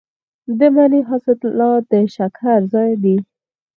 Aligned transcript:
د 0.57 0.59
مني 0.75 1.01
حاصلات 1.09 1.81
د 1.91 1.93
شکر 2.15 2.59
ځای 2.73 2.91
دی. 3.03 3.17